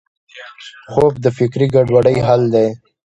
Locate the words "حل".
2.27-2.41